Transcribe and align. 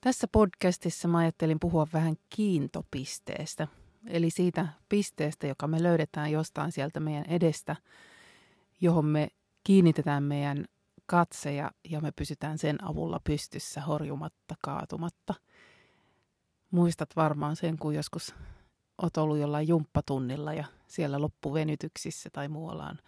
Tässä 0.00 0.28
podcastissa 0.32 1.08
mä 1.08 1.18
ajattelin 1.18 1.60
puhua 1.60 1.86
vähän 1.92 2.16
kiintopisteestä, 2.30 3.68
eli 4.06 4.30
siitä 4.30 4.68
pisteestä, 4.88 5.46
joka 5.46 5.66
me 5.66 5.82
löydetään 5.82 6.32
jostain 6.32 6.72
sieltä 6.72 7.00
meidän 7.00 7.26
edestä, 7.26 7.76
johon 8.80 9.04
me 9.04 9.28
kiinnitetään 9.64 10.22
meidän 10.22 10.64
katse 11.06 11.52
ja, 11.52 11.70
ja 11.90 12.00
me 12.00 12.12
pysytään 12.12 12.58
sen 12.58 12.84
avulla 12.84 13.20
pystyssä 13.24 13.80
horjumatta, 13.80 14.54
kaatumatta. 14.62 15.34
Muistat 16.70 17.16
varmaan 17.16 17.56
sen, 17.56 17.78
kun 17.78 17.94
joskus 17.94 18.34
oot 19.02 19.16
ollut 19.16 19.38
jollain 19.38 19.68
jumppatunnilla 19.68 20.52
ja 20.52 20.64
siellä 20.86 21.20
loppuvenytyksissä 21.20 22.30
tai 22.32 22.48
muualla 22.48 22.86
on 22.86 22.98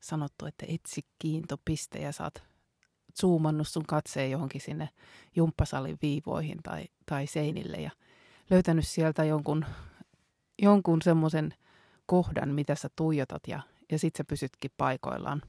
sanottu, 0.00 0.46
että 0.46 0.66
etsi 0.68 1.00
kiintopiste 1.18 1.98
ja 1.98 2.12
saat 2.12 2.49
zoomannut 3.20 3.68
sun 3.68 3.86
katseen 3.86 4.30
johonkin 4.30 4.60
sinne 4.60 4.88
jumppasalin 5.36 5.98
viivoihin 6.02 6.58
tai, 6.62 6.84
tai 7.06 7.26
seinille 7.26 7.76
ja 7.76 7.90
löytänyt 8.50 8.88
sieltä 8.88 9.24
jonkun, 9.24 9.64
jonkun 10.62 11.02
semmoisen 11.02 11.54
kohdan, 12.06 12.54
mitä 12.54 12.74
sä 12.74 12.88
tuijotat 12.96 13.42
ja, 13.48 13.60
ja 13.92 13.98
sit 13.98 14.16
sä 14.16 14.24
pysytkin 14.24 14.70
paikoillaan. 14.76 15.42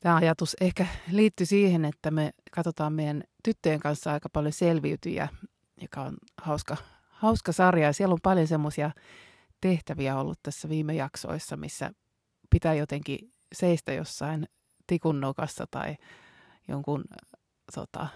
Tämä 0.00 0.16
ajatus 0.16 0.56
ehkä 0.60 0.86
liittyy 1.10 1.46
siihen, 1.46 1.84
että 1.84 2.10
me 2.10 2.30
katsotaan 2.50 2.92
meidän 2.92 3.24
tyttöjen 3.42 3.80
kanssa 3.80 4.12
aika 4.12 4.28
paljon 4.28 4.52
selviytyjä, 4.52 5.28
joka 5.80 6.02
on 6.02 6.16
hauska, 6.42 6.76
hauska 7.08 7.52
sarja. 7.52 7.86
Ja 7.86 7.92
siellä 7.92 8.12
on 8.12 8.18
paljon 8.22 8.46
semmoisia 8.46 8.90
tehtäviä 9.60 10.18
ollut 10.18 10.38
tässä 10.42 10.68
viime 10.68 10.94
jaksoissa, 10.94 11.56
missä 11.56 11.90
pitää 12.50 12.74
jotenkin 12.74 13.32
seistä 13.52 13.92
jossain 13.92 14.48
tikunnokassa 14.86 15.66
tai 15.70 15.96
jonkun 16.68 17.04
tota, 17.74 18.08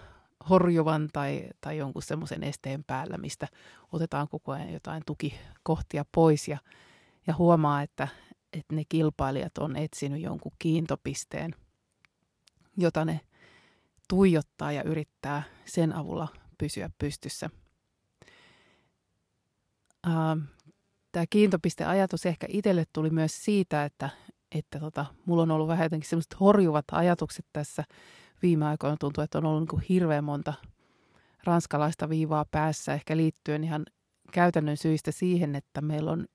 horjuvan 0.49 1.09
tai, 1.13 1.49
tai 1.61 1.77
jonkun 1.77 2.01
semmoisen 2.01 2.43
esteen 2.43 2.83
päällä, 2.83 3.17
mistä 3.17 3.47
otetaan 3.91 4.27
koko 4.27 4.51
ajan 4.51 4.73
jotain 4.73 5.03
tukikohtia 5.05 6.05
pois 6.11 6.47
ja, 6.47 6.57
ja 7.27 7.35
huomaa, 7.35 7.81
että, 7.81 8.07
että 8.53 8.75
ne 8.75 8.83
kilpailijat 8.89 9.57
on 9.57 9.75
etsinyt 9.75 10.21
jonkun 10.21 10.51
kiintopisteen, 10.59 11.55
jota 12.77 13.05
ne 13.05 13.19
tuijottaa 14.07 14.71
ja 14.71 14.83
yrittää 14.83 15.43
sen 15.65 15.95
avulla 15.95 16.27
pysyä 16.57 16.89
pystyssä. 16.97 17.49
Tämä 21.11 21.25
kiintopisteajatus 21.29 22.25
ehkä 22.25 22.47
itselle 22.49 22.85
tuli 22.93 23.09
myös 23.09 23.45
siitä, 23.45 23.85
että, 23.85 24.09
että 24.55 24.79
tota, 24.79 25.05
mulla 25.25 25.43
on 25.43 25.51
ollut 25.51 25.67
vähän 25.67 25.85
jotenkin 25.85 26.09
semmoiset 26.09 26.39
horjuvat 26.39 26.85
ajatukset 26.91 27.45
tässä 27.53 27.83
viime 28.41 28.65
aikoina. 28.65 28.97
Tuntuu, 28.99 29.23
että 29.23 29.37
on 29.37 29.45
ollut 29.45 29.71
niin 29.71 29.81
hirveän 29.89 30.23
monta 30.23 30.53
ranskalaista 31.43 32.09
viivaa 32.09 32.45
päässä, 32.51 32.93
ehkä 32.93 33.17
liittyen 33.17 33.63
ihan 33.63 33.85
käytännön 34.31 34.77
syistä 34.77 35.11
siihen, 35.11 35.55
että 35.55 35.81
meillä 35.81 36.11
on 36.11 36.25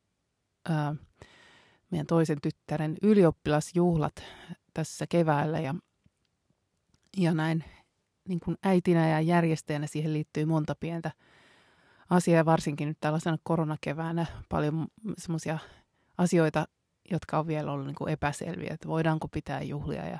ää, 0.69 0.94
meidän 1.91 2.06
toisen 2.06 2.38
tyttären 2.43 2.97
ylioppilasjuhlat 3.03 4.22
tässä 4.75 5.06
keväällä 5.09 5.60
ja, 5.60 5.75
ja 7.16 7.34
näin 7.34 7.65
niin 8.28 8.41
kuin 8.41 8.56
äitinä 8.62 9.09
ja 9.09 9.21
järjestäjänä 9.21 9.87
siihen 9.87 10.12
liittyy 10.12 10.44
monta 10.44 10.75
pientä 10.81 11.10
asiaa, 12.10 12.44
varsinkin 12.44 12.88
nyt 12.88 13.00
tällaisena 13.00 13.38
koronakeväänä 13.43 14.27
paljon 14.48 14.87
semmoisia 15.19 15.59
asioita, 16.19 16.66
jotka 17.11 17.39
on 17.39 17.47
vielä 17.47 17.72
ollut 17.72 17.87
niin 17.87 17.94
kuin 17.94 18.12
epäselviä, 18.12 18.75
että 18.75 18.89
voidaanko 18.89 19.28
pitää 19.28 19.62
juhlia 19.62 20.06
ja, 20.06 20.19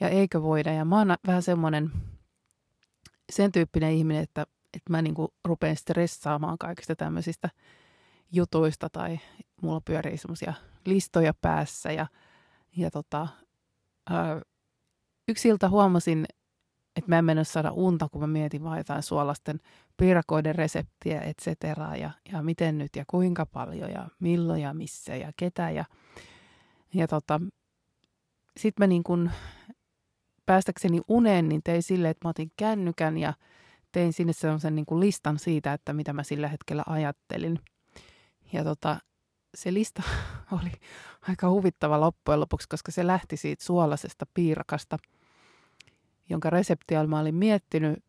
ja 0.00 0.08
eikö 0.08 0.42
voida. 0.42 0.72
Ja 0.72 0.84
mä 0.84 0.98
oon 0.98 1.16
vähän 1.26 1.42
semmoinen 1.42 1.90
sen 3.32 3.52
tyyppinen 3.52 3.92
ihminen, 3.92 4.22
että, 4.22 4.46
että 4.74 4.90
mä 4.90 5.02
niin 5.02 5.14
kuin 5.14 5.28
rupean 5.44 5.76
stressaamaan 5.76 6.58
kaikista 6.58 6.96
tämmöisistä 6.96 7.50
jutuista 8.32 8.88
tai 8.88 9.18
mulla 9.62 9.80
pyörii 9.80 10.16
semmoisia 10.16 10.54
listoja 10.84 11.34
päässä 11.34 11.92
ja, 11.92 12.06
ja 12.76 12.90
tota, 12.90 13.28
ää, 14.10 14.40
yksi 15.28 15.48
ilta 15.48 15.68
huomasin, 15.68 16.26
että 16.96 17.10
mä 17.10 17.18
en 17.18 17.24
mennyt 17.24 17.48
saada 17.48 17.70
unta, 17.70 18.08
kun 18.08 18.20
mä 18.20 18.26
mietin 18.26 18.64
vaan 18.64 18.78
jotain 18.78 19.02
suolasten 19.02 19.60
piirakoiden 19.96 20.54
reseptiä, 20.54 21.20
et 21.20 21.36
cetera, 21.42 21.96
ja, 21.96 22.10
ja 22.32 22.42
miten 22.42 22.78
nyt 22.78 22.96
ja 22.96 23.04
kuinka 23.06 23.46
paljon 23.46 23.90
ja 23.90 24.08
milloin 24.20 24.62
ja 24.62 24.74
missä 24.74 25.16
ja 25.16 25.32
ketä. 25.36 25.70
Ja, 25.70 25.84
ja 26.94 27.08
tota, 27.08 27.40
sitten 28.56 28.82
mä 28.82 28.86
niin 28.86 29.04
kun 29.04 29.30
päästäkseni 30.46 31.00
uneen, 31.08 31.48
niin 31.48 31.60
tein 31.64 31.82
silleen, 31.82 32.10
että 32.10 32.28
mä 32.28 32.30
otin 32.30 32.52
kännykän 32.56 33.18
ja 33.18 33.34
tein 33.92 34.12
sinne 34.12 34.32
sellaisen 34.32 34.74
niin 34.74 34.86
kuin 34.86 35.00
listan 35.00 35.38
siitä, 35.38 35.72
että 35.72 35.92
mitä 35.92 36.12
mä 36.12 36.22
sillä 36.22 36.48
hetkellä 36.48 36.82
ajattelin. 36.86 37.58
Ja 38.52 38.64
tota, 38.64 38.98
se 39.54 39.74
lista 39.74 40.02
oli 40.60 40.72
aika 41.28 41.50
huvittava 41.50 42.00
loppujen 42.00 42.40
lopuksi, 42.40 42.68
koska 42.68 42.92
se 42.92 43.06
lähti 43.06 43.36
siitä 43.36 43.64
suolasesta 43.64 44.26
piirakasta– 44.34 44.98
jonka 46.28 46.50
reseptiä 46.50 47.06
mä 47.06 47.20
olin 47.20 47.34
miettinyt. 47.34 48.04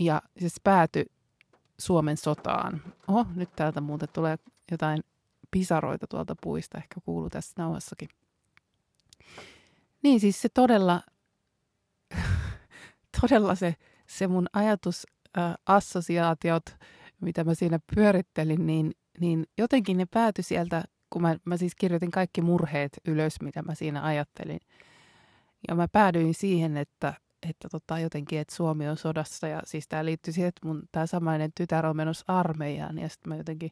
Ja 0.00 0.22
se 0.38 0.48
päätyi 0.64 1.04
Suomen 1.78 2.16
sotaan. 2.16 2.82
Oho, 3.08 3.26
nyt 3.34 3.50
täältä 3.56 3.80
muuten 3.80 4.08
tulee 4.12 4.38
jotain 4.70 5.02
pisaroita 5.50 6.06
tuolta 6.06 6.36
puista, 6.42 6.78
ehkä 6.78 7.00
kuuluu 7.04 7.30
tässä 7.30 7.54
nauhassakin. 7.56 8.08
Niin 10.02 10.20
siis 10.20 10.42
se 10.42 10.48
todella, 10.48 11.02
todella 13.20 13.54
se, 13.54 13.74
se 14.06 14.26
mun 14.26 14.46
ajatus, 14.52 15.06
äh, 15.38 15.54
mitä 17.20 17.44
mä 17.44 17.54
siinä 17.54 17.78
pyörittelin, 17.94 18.66
niin, 18.66 18.92
niin 19.20 19.46
jotenkin 19.58 19.96
ne 19.96 20.06
päätyi 20.06 20.44
sieltä, 20.44 20.84
kun 21.10 21.22
mä, 21.22 21.36
mä 21.44 21.56
siis 21.56 21.74
kirjoitin 21.74 22.10
kaikki 22.10 22.42
murheet 22.42 22.92
ylös, 23.04 23.40
mitä 23.40 23.62
mä 23.62 23.74
siinä 23.74 24.04
ajattelin– 24.04 24.60
ja 25.68 25.74
mä 25.74 25.88
päädyin 25.88 26.34
siihen, 26.34 26.76
että, 26.76 27.14
että 27.50 27.68
tota, 27.68 27.98
jotenkin, 27.98 28.38
että 28.38 28.54
Suomi 28.54 28.88
on 28.88 28.96
sodassa 28.96 29.48
ja 29.48 29.62
siis 29.64 29.88
tämä 29.88 30.04
liittyy 30.04 30.32
siihen, 30.32 30.48
että 30.48 30.66
mun 30.66 30.82
tämä 30.92 31.06
samainen 31.06 31.52
tytär 31.54 31.86
on 31.86 31.96
menossa 31.96 32.24
armeijaan 32.26 32.98
ja 32.98 33.08
sitten 33.08 33.28
mä 33.28 33.36
jotenkin 33.36 33.70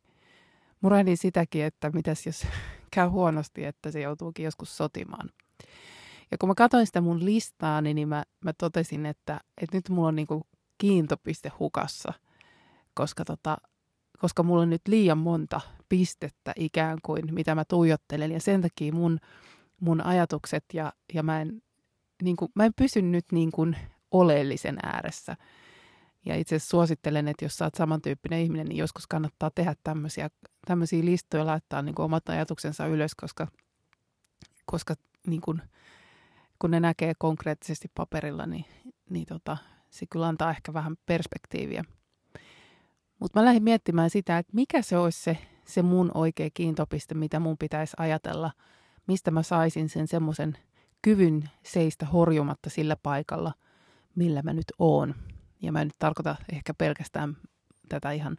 murehdin 0.80 1.16
sitäkin, 1.16 1.64
että 1.64 1.90
mitäs 1.90 2.26
jos 2.26 2.46
käy 2.94 3.08
huonosti, 3.08 3.64
että 3.64 3.90
se 3.90 4.00
joutuukin 4.00 4.44
joskus 4.44 4.76
sotimaan. 4.76 5.30
Ja 6.30 6.38
kun 6.38 6.48
mä 6.48 6.54
katsoin 6.54 6.86
sitä 6.86 7.00
mun 7.00 7.24
listaa, 7.24 7.80
niin 7.80 8.08
mä, 8.08 8.24
mä 8.44 8.52
totesin, 8.52 9.06
että, 9.06 9.40
että 9.62 9.76
nyt 9.76 9.88
mulla 9.88 10.08
on 10.08 10.16
niinku 10.16 10.46
kiintopiste 10.78 11.52
hukassa, 11.58 12.12
koska, 12.94 13.24
tota, 13.24 13.56
koska 14.18 14.42
mulla 14.42 14.62
on 14.62 14.70
nyt 14.70 14.88
liian 14.88 15.18
monta 15.18 15.60
pistettä 15.88 16.52
ikään 16.56 16.98
kuin, 17.02 17.34
mitä 17.34 17.54
mä 17.54 17.64
tuijottelen. 17.64 18.32
Ja 18.32 18.40
sen 18.40 18.62
takia 18.62 18.92
mun, 18.92 19.18
mun 19.80 20.00
ajatukset 20.00 20.64
ja, 20.72 20.92
ja 21.14 21.22
mä 21.22 21.40
en 21.40 21.62
niin 22.22 22.36
kuin, 22.36 22.52
mä 22.54 22.64
en 22.64 22.74
pysy 22.74 23.02
nyt 23.02 23.24
niin 23.32 23.52
kuin 23.52 23.76
oleellisen 24.10 24.78
ääressä. 24.82 25.36
Ja 26.26 26.36
itse 26.36 26.56
asiassa 26.56 26.70
suosittelen, 26.70 27.28
että 27.28 27.44
jos 27.44 27.56
sä 27.56 27.64
oot 27.64 27.74
samantyyppinen 27.74 28.40
ihminen, 28.40 28.66
niin 28.66 28.76
joskus 28.76 29.06
kannattaa 29.06 29.50
tehdä 29.54 29.74
tämmöisiä, 29.84 30.30
tämmöisiä 30.66 31.04
listoja, 31.04 31.46
laittaa 31.46 31.82
niin 31.82 31.94
kuin 31.94 32.04
omat 32.04 32.28
ajatuksensa 32.28 32.86
ylös, 32.86 33.14
koska, 33.14 33.46
koska 34.66 34.94
niin 35.26 35.40
kuin, 35.40 35.62
kun 36.58 36.70
ne 36.70 36.80
näkee 36.80 37.12
konkreettisesti 37.18 37.88
paperilla, 37.94 38.46
niin, 38.46 38.64
niin 39.10 39.26
tota, 39.26 39.56
se 39.90 40.06
kyllä 40.06 40.28
antaa 40.28 40.50
ehkä 40.50 40.72
vähän 40.72 40.96
perspektiiviä. 41.06 41.84
Mutta 43.20 43.40
mä 43.40 43.44
lähdin 43.44 43.62
miettimään 43.62 44.10
sitä, 44.10 44.38
että 44.38 44.52
mikä 44.54 44.82
se 44.82 44.98
olisi 44.98 45.22
se, 45.22 45.38
se 45.64 45.82
mun 45.82 46.10
oikea 46.14 46.48
kiintopiste, 46.54 47.14
mitä 47.14 47.40
mun 47.40 47.58
pitäisi 47.58 47.96
ajatella, 47.98 48.50
mistä 49.06 49.30
mä 49.30 49.42
saisin 49.42 49.88
sen 49.88 50.08
semmoisen– 50.08 50.58
kyvyn 51.02 51.50
seistä 51.64 52.06
horjumatta 52.06 52.70
sillä 52.70 52.96
paikalla, 53.02 53.52
millä 54.14 54.42
mä 54.42 54.52
nyt 54.52 54.72
oon. 54.78 55.14
Ja 55.62 55.72
mä 55.72 55.80
en 55.80 55.86
nyt 55.86 55.98
tarkoita 55.98 56.36
ehkä 56.52 56.74
pelkästään 56.74 57.36
tätä 57.88 58.12
ihan 58.12 58.36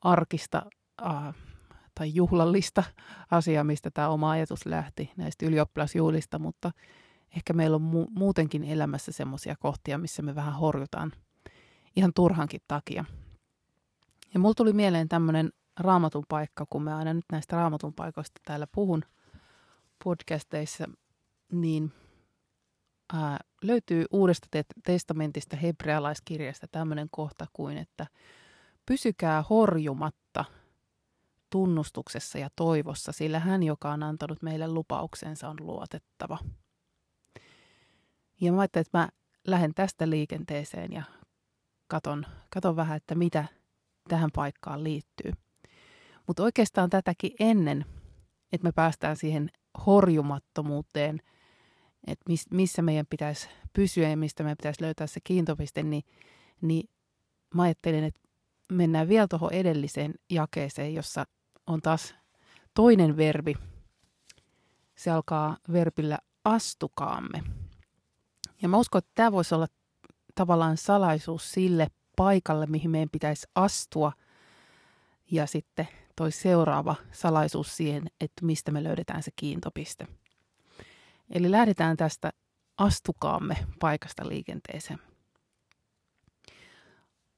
arkista 0.00 0.62
äh, 1.06 1.34
tai 1.94 2.14
juhlallista 2.14 2.84
asiaa, 3.30 3.64
mistä 3.64 3.90
tämä 3.90 4.08
oma 4.08 4.30
ajatus 4.30 4.66
lähti 4.66 5.12
näistä 5.16 5.46
ylioppilasjuhlista, 5.46 6.38
mutta 6.38 6.70
ehkä 7.36 7.52
meillä 7.52 7.74
on 7.74 7.90
mu- 7.92 8.10
muutenkin 8.18 8.64
elämässä 8.64 9.12
semmoisia 9.12 9.56
kohtia, 9.56 9.98
missä 9.98 10.22
me 10.22 10.34
vähän 10.34 10.54
horjutaan 10.54 11.12
ihan 11.96 12.12
turhankin 12.14 12.60
takia. 12.68 13.04
Ja 14.34 14.40
mulla 14.40 14.54
tuli 14.54 14.72
mieleen 14.72 15.08
tämmöinen 15.08 15.52
raamatun 15.80 16.24
paikka, 16.28 16.66
kun 16.70 16.82
mä 16.82 16.96
aina 16.96 17.14
nyt 17.14 17.24
näistä 17.32 17.56
raamatun 17.56 17.94
paikoista 17.94 18.40
täällä 18.44 18.66
puhun 18.72 19.02
podcasteissa, 20.04 20.84
niin 21.52 21.92
ää, 23.12 23.38
löytyy 23.62 24.04
uudesta 24.10 24.46
te- 24.50 24.64
testamentista 24.84 25.56
hebrealaiskirjasta 25.56 26.66
tämmöinen 26.72 27.08
kohta 27.10 27.46
kuin, 27.52 27.76
että 27.76 28.06
pysykää 28.86 29.44
horjumatta 29.50 30.44
tunnustuksessa 31.50 32.38
ja 32.38 32.48
toivossa, 32.56 33.12
sillä 33.12 33.38
hän, 33.38 33.62
joka 33.62 33.92
on 33.92 34.02
antanut 34.02 34.42
meille 34.42 34.68
lupauksensa, 34.68 35.48
on 35.48 35.56
luotettava. 35.60 36.38
Ja 38.40 38.52
mä 38.52 38.60
ajattelin, 38.60 38.86
että 38.86 38.98
mä 38.98 39.08
lähden 39.46 39.74
tästä 39.74 40.10
liikenteeseen 40.10 40.92
ja 40.92 41.02
katon, 41.88 42.26
katon 42.50 42.76
vähän, 42.76 42.96
että 42.96 43.14
mitä 43.14 43.44
tähän 44.08 44.30
paikkaan 44.34 44.84
liittyy. 44.84 45.32
Mutta 46.26 46.42
oikeastaan 46.42 46.90
tätäkin 46.90 47.30
ennen, 47.40 47.84
että 48.52 48.64
me 48.66 48.72
päästään 48.72 49.16
siihen 49.16 49.50
horjumattomuuteen, 49.86 51.20
että 52.06 52.24
mis, 52.28 52.50
missä 52.50 52.82
meidän 52.82 53.06
pitäisi 53.10 53.48
pysyä 53.72 54.08
ja 54.08 54.16
mistä 54.16 54.42
meidän 54.42 54.56
pitäisi 54.56 54.82
löytää 54.82 55.06
se 55.06 55.20
kiintopiste, 55.24 55.82
niin, 55.82 56.02
niin 56.60 56.88
mä 57.54 57.62
ajattelin, 57.62 58.04
että 58.04 58.20
mennään 58.72 59.08
vielä 59.08 59.26
tuohon 59.28 59.52
edelliseen 59.52 60.14
jakeeseen, 60.30 60.94
jossa 60.94 61.24
on 61.66 61.82
taas 61.82 62.14
toinen 62.74 63.16
verbi. 63.16 63.54
Se 64.96 65.10
alkaa 65.10 65.56
verbillä 65.72 66.18
astukaamme. 66.44 67.42
Ja 68.62 68.68
mä 68.68 68.76
uskon, 68.76 68.98
että 68.98 69.10
tämä 69.14 69.32
voisi 69.32 69.54
olla 69.54 69.66
tavallaan 70.34 70.76
salaisuus 70.76 71.52
sille 71.52 71.86
paikalle, 72.16 72.66
mihin 72.66 72.90
meidän 72.90 73.10
pitäisi 73.12 73.46
astua. 73.54 74.12
Ja 75.30 75.46
sitten 75.46 75.88
toi 76.16 76.32
seuraava 76.32 76.94
salaisuus 77.12 77.76
siihen, 77.76 78.06
että 78.20 78.46
mistä 78.46 78.72
me 78.72 78.84
löydetään 78.84 79.22
se 79.22 79.30
kiintopiste. 79.36 80.06
Eli 81.30 81.50
lähdetään 81.50 81.96
tästä 81.96 82.32
astukaamme 82.78 83.56
paikasta 83.80 84.28
liikenteeseen. 84.28 84.98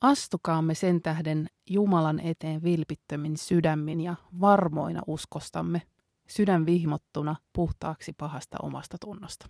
Astukaamme 0.00 0.75
sen 0.75 1.02
tähden 1.02 1.46
Jumalan 1.70 2.20
eteen 2.20 2.62
vilpittömin 2.62 3.37
sydämin 3.37 4.00
ja 4.00 4.14
varmoina 4.40 5.02
uskostamme, 5.06 5.82
sydän 6.29 6.67
vihmottuna 6.67 7.37
puhtaaksi 7.52 8.12
pahasta 8.12 8.56
omasta 8.62 8.96
tunnosta. 9.00 9.49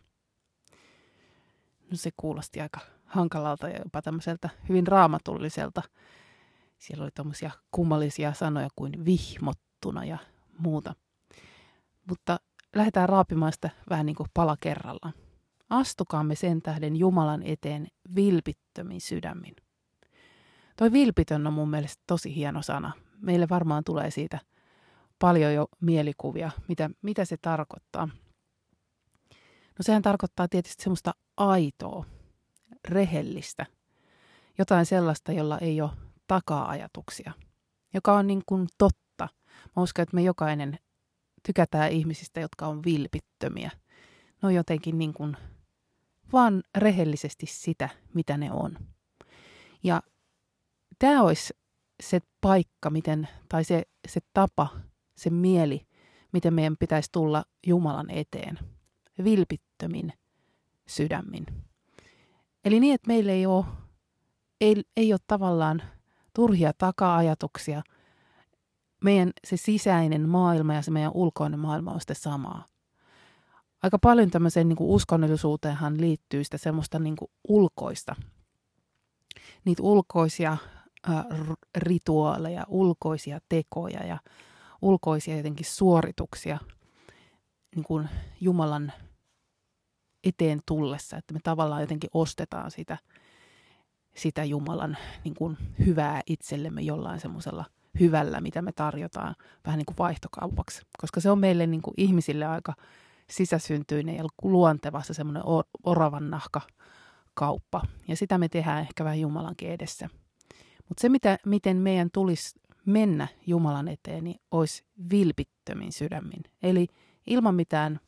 No 1.90 1.96
se 1.96 2.11
kuulosti 2.17 2.61
aika 2.61 2.81
hankalalta 3.05 3.69
ja 3.69 3.79
jopa 3.79 4.02
tämmöiseltä 4.02 4.49
hyvin 4.69 4.87
raamatulliselta. 4.87 5.82
Siellä 6.79 7.02
oli 7.02 7.11
tämmöisiä 7.14 7.50
kummallisia 7.70 8.32
sanoja 8.32 8.69
kuin 8.76 9.05
vihmottuna 9.05 10.05
ja 10.05 10.19
muuta. 10.58 10.94
Mutta 12.08 12.40
lähdetään 12.75 13.09
raapimaan 13.09 13.53
sitä 13.53 13.70
vähän 13.91 14.06
niin 14.06 14.17
kuin 14.17 14.29
pala 14.35 14.56
kerrallaan. 14.61 15.15
Astukaamme 15.70 16.35
sen 16.35 16.62
tähden 16.62 16.97
Jumalan 16.97 17.43
eteen 17.43 17.87
vilpittömin 18.15 19.00
sydämin. 19.00 19.56
Toi 20.76 20.93
vilpitön 20.93 21.47
on 21.47 21.53
mun 21.53 21.70
mielestä 21.70 22.03
tosi 22.06 22.35
hieno 22.35 22.62
sana. 22.62 22.93
Meille 23.20 23.49
varmaan 23.49 23.85
tulee 23.85 24.11
siitä 24.11 24.38
paljon 25.19 25.55
jo 25.55 25.67
mielikuvia, 25.81 26.50
mitä, 26.69 26.91
mitä 27.03 27.25
se 27.25 27.37
tarkoittaa. 27.43 28.09
No 29.79 29.82
sehän 29.82 30.03
tarkoittaa 30.03 30.49
tietysti 30.49 30.82
semmoista 30.82 31.14
aitoa, 31.37 32.05
rehellistä, 32.88 33.67
jotain 34.59 34.87
sellaista, 34.87 35.32
jolla 35.32 35.59
ei 35.59 35.81
ole 35.81 35.91
taka-ajatuksia, 36.26 37.32
joka 37.94 38.14
on 38.14 38.26
niin 38.26 38.43
kuin 38.47 38.69
totta. 38.79 39.29
Mä 39.76 39.82
uskon, 39.82 40.03
että 40.03 40.14
me 40.14 40.23
jokainen 40.23 40.79
tykätään 41.46 41.93
ihmisistä, 41.93 42.40
jotka 42.40 42.67
on 42.67 42.85
vilpittömiä. 42.85 43.70
Ne 44.43 44.46
on 44.46 44.55
jotenkin 44.55 44.99
niin 44.99 45.14
kuin 45.14 45.37
vaan 46.32 46.62
rehellisesti 46.76 47.46
sitä, 47.46 47.88
mitä 48.14 48.37
ne 48.37 48.52
on. 48.52 48.79
Ja 49.82 50.02
tämä 50.99 51.23
olisi 51.23 51.55
se 52.02 52.20
paikka, 52.40 52.90
miten, 52.90 53.29
tai 53.49 53.64
se, 53.64 53.82
se 54.08 54.20
tapa, 54.35 54.69
se 55.17 55.31
mieli, 55.31 55.87
miten 56.32 56.55
meidän 56.55 56.76
pitäisi 56.76 57.08
tulla 57.12 57.44
Jumalan 57.67 58.11
eteen. 58.11 58.58
Vilpittömin 59.25 60.12
sydämin. 60.87 61.46
Eli 62.64 62.81
niin, 62.81 62.94
että 62.94 63.08
meillä 63.08 63.32
ei 63.32 63.46
ole, 63.46 63.64
ei, 64.61 64.82
ei 64.96 65.12
ole 65.12 65.20
tavallaan 65.26 65.82
turhia 66.35 66.73
taka-ajatuksia. 66.79 67.82
Meidän 69.05 69.31
se 69.47 69.56
sisäinen 69.56 70.29
maailma 70.29 70.75
ja 70.75 70.83
se 70.83 70.91
meidän 70.91 71.12
ulkoinen 71.15 71.61
maailma 71.61 71.93
on 71.93 72.00
sitten 72.00 72.17
samaa. 72.17 72.65
Aika 73.83 73.99
paljon 73.99 74.31
tämmöiseen 74.31 74.69
niin 74.69 74.77
kuin 74.77 74.91
uskonnollisuuteenhan 74.91 76.00
liittyy 76.00 76.45
sitä 76.45 76.59
semmoista 76.59 76.99
niin 76.99 77.17
kuin 77.17 77.31
ulkoista. 77.49 78.17
Niitä 79.65 79.83
ulkoisia 79.83 80.56
äh, 81.09 81.25
rituaaleja, 81.77 82.65
ulkoisia 82.69 83.41
tekoja 83.49 84.06
ja 84.06 84.19
ulkoisia 84.83 85.37
jotenkin 85.37 85.67
suorituksia 85.67 86.59
niin 87.77 87.85
kuin 87.85 88.09
Jumalan 88.41 88.93
eteen 90.25 90.61
tullessa, 90.67 91.17
että 91.17 91.35
me 91.35 91.41
tavallaan 91.43 91.81
jotenkin 91.81 92.11
ostetaan 92.15 92.71
sitä, 92.71 92.99
sitä 94.17 94.45
Jumalan 94.45 94.97
niin 95.25 95.35
kuin 95.35 95.56
hyvää 95.87 96.23
itsellemme 96.27 96.81
jollain 96.81 97.21
semmoisella 97.21 97.65
hyvällä, 98.00 98.41
mitä 98.41 98.62
me 98.62 98.73
tarjotaan 98.73 99.35
vähän 99.67 99.79
niin 99.79 99.87
kuin 99.87 99.99
vaihtokaupaksi. 99.99 100.83
Koska 100.99 101.21
se 101.21 101.31
on 101.31 101.39
meille 101.39 101.67
niin 101.67 101.83
kuin 101.83 101.95
ihmisille 101.97 102.47
aika 102.47 102.75
sisäsyntyinen 103.31 104.17
ja 104.17 104.25
luonteva 104.43 105.03
se 105.03 105.15
semmoinen 105.15 105.43
oravan 105.85 106.31
nahka 106.31 106.61
kauppa. 107.35 107.83
Ja 108.09 108.17
sitä 108.17 108.39
me 108.39 108.49
tehdään 108.49 108.81
ehkä 108.81 109.05
vähän 109.05 109.21
Jumalankin 109.21 109.71
edessä. 109.71 110.09
Mutta 110.89 111.00
se, 111.00 111.09
mitä, 111.09 111.39
miten 111.47 111.77
meidän 111.77 112.11
tulisi 112.12 112.61
mennä 112.87 113.28
Jumalan 113.47 113.88
eteen, 113.88 114.25
niin 114.25 114.40
olisi 114.50 114.85
vilpittömin 115.11 115.93
sydämin. 115.93 116.43
Eli 116.62 116.87
ilman 117.26 117.55
mitään 117.55 118.00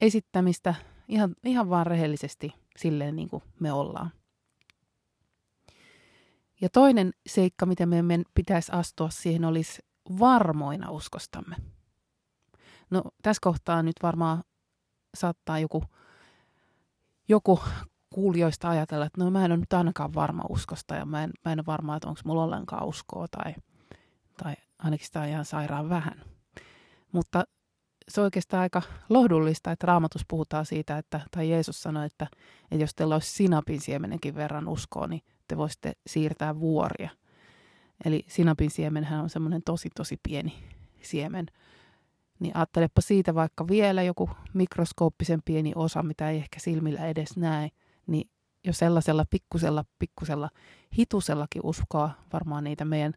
esittämistä, 0.00 0.74
ihan, 1.08 1.34
ihan 1.44 1.70
vaan 1.70 1.86
rehellisesti 1.86 2.52
silleen 2.76 3.16
niin 3.16 3.28
kuin 3.28 3.42
me 3.60 3.72
ollaan. 3.72 4.10
Ja 6.60 6.68
toinen 6.68 7.12
seikka, 7.26 7.66
mitä 7.66 7.86
meidän 7.86 8.24
pitäisi 8.34 8.72
astua 8.72 9.10
siihen, 9.10 9.44
olisi 9.44 9.82
varmoina 10.18 10.90
uskostamme. 10.90 11.56
No 12.90 13.02
tässä 13.22 13.40
kohtaa 13.42 13.82
nyt 13.82 13.96
varmaan 14.02 14.44
saattaa 15.14 15.58
joku, 15.58 15.84
joku 17.28 17.60
kuulijoista 18.14 18.70
ajatella, 18.70 19.06
että 19.06 19.24
no 19.24 19.30
mä 19.30 19.44
en 19.44 19.52
ole 19.52 19.60
nyt 19.60 19.72
ainakaan 19.72 20.14
varma 20.14 20.42
uskosta 20.48 20.94
ja 20.94 21.06
mä 21.06 21.24
en, 21.24 21.30
mä 21.44 21.52
en 21.52 21.60
ole 21.60 21.66
varma, 21.66 21.96
että 21.96 22.08
onko 22.08 22.20
mulla 22.24 22.44
ollenkaan 22.44 22.86
uskoa 22.86 23.26
tai, 23.28 23.54
tai 24.42 24.54
ainakin 24.78 25.06
sitä 25.06 25.20
on 25.20 25.28
ihan 25.28 25.44
sairaan 25.44 25.88
vähän. 25.88 26.22
Mutta 27.12 27.44
se 28.08 28.20
on 28.20 28.24
oikeastaan 28.24 28.60
aika 28.60 28.82
lohdullista, 29.08 29.72
että 29.72 29.86
raamatus 29.86 30.22
puhutaan 30.28 30.66
siitä, 30.66 30.98
että, 30.98 31.20
tai 31.30 31.50
Jeesus 31.50 31.82
sanoi, 31.82 32.06
että, 32.06 32.26
että 32.62 32.76
jos 32.76 32.94
teillä 32.94 33.14
olisi 33.14 33.32
sinapin 33.32 33.80
siemenenkin 33.80 34.34
verran 34.34 34.68
uskoa, 34.68 35.06
niin 35.06 35.22
te 35.48 35.56
voisitte 35.56 35.92
siirtää 36.06 36.60
vuoria. 36.60 37.10
Eli 38.04 38.24
sinapin 38.28 38.70
siemenhän 38.70 39.20
on 39.20 39.30
semmoinen 39.30 39.62
tosi, 39.62 39.88
tosi 39.94 40.20
pieni 40.22 40.54
siemen. 41.02 41.46
Niin 42.40 42.56
ajattelepa 42.56 43.00
siitä 43.00 43.34
vaikka 43.34 43.68
vielä 43.68 44.02
joku 44.02 44.30
mikroskooppisen 44.54 45.40
pieni 45.44 45.72
osa, 45.74 46.02
mitä 46.02 46.30
ei 46.30 46.36
ehkä 46.36 46.60
silmillä 46.60 47.06
edes 47.06 47.36
näe, 47.36 47.68
niin 48.06 48.30
jo 48.64 48.72
sellaisella 48.72 49.24
pikkusella, 49.30 49.84
pikkusella 49.98 50.50
hitusellakin 50.98 51.62
uskoa 51.64 52.10
varmaan 52.32 52.64
niitä 52.64 52.84
meidän 52.84 53.14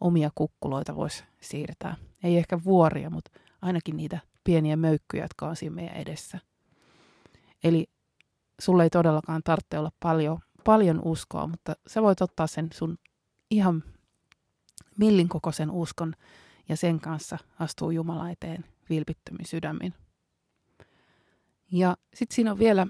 omia 0.00 0.30
kukkuloita 0.34 0.96
voisi 0.96 1.24
siirtää. 1.40 1.96
Ei 2.22 2.36
ehkä 2.36 2.64
vuoria, 2.64 3.10
mutta 3.10 3.30
ainakin 3.62 3.96
niitä 3.96 4.18
pieniä 4.44 4.76
möykkyjä, 4.76 5.24
jotka 5.24 5.48
on 5.48 5.56
siinä 5.56 5.74
meidän 5.74 5.96
edessä. 5.96 6.38
Eli 7.64 7.86
sulle 8.60 8.82
ei 8.82 8.90
todellakaan 8.90 9.42
tarvitse 9.44 9.78
olla 9.78 9.92
paljon, 10.02 10.38
paljon 10.66 11.00
uskoa, 11.04 11.46
mutta 11.46 11.76
sä 11.86 12.02
voit 12.02 12.20
ottaa 12.20 12.46
sen 12.46 12.68
sun 12.72 12.98
ihan 13.50 13.84
millin 14.98 15.28
kokoisen 15.28 15.70
uskon 15.70 16.14
ja 16.68 16.76
sen 16.76 17.00
kanssa 17.00 17.38
astuu 17.58 17.90
Jumala 17.90 18.30
eteen 18.30 18.64
vilpittömin 18.90 19.46
sydämin. 19.46 19.94
Ja 21.72 21.96
sitten 22.14 22.34
siinä 22.34 22.52
on 22.52 22.58
vielä 22.58 22.86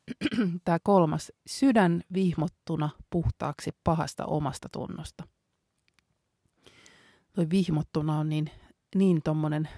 tämä 0.64 0.78
kolmas, 0.82 1.32
sydän 1.46 2.02
vihmottuna 2.14 2.90
puhtaaksi 3.10 3.70
pahasta 3.84 4.26
omasta 4.26 4.68
tunnosta. 4.72 5.24
Tuo 7.32 7.44
vihmottuna 7.50 8.18
on 8.18 8.28
niin 8.28 8.50
niin 8.94 9.22
tommonen, 9.22 9.68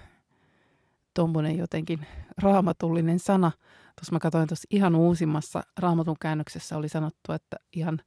tommonen 1.19 1.57
jotenkin 1.57 2.05
raamatullinen 2.37 3.19
sana. 3.19 3.51
Tuossa 3.99 4.11
mä 4.11 4.19
katsoin 4.19 4.47
tuossa 4.47 4.67
ihan 4.69 4.95
uusimmassa 4.95 5.63
raamatun 5.77 6.15
käännöksessä 6.21 6.77
oli 6.77 6.89
sanottu, 6.89 7.31
että 7.31 7.57
ihan 7.73 7.99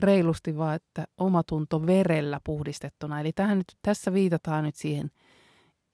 reilusti 0.00 0.56
vaan, 0.56 0.74
että 0.74 1.04
omatunto 1.18 1.86
verellä 1.86 2.40
puhdistettuna. 2.44 3.20
Eli 3.20 3.32
tähän 3.32 3.58
nyt, 3.58 3.78
tässä 3.82 4.12
viitataan 4.12 4.64
nyt 4.64 4.74
siihen 4.74 5.10